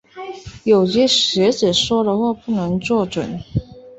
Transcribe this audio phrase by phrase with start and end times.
[0.63, 3.39] 有些学者说的话不能做准。